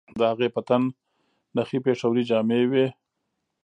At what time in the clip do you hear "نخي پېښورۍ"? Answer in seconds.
1.55-2.23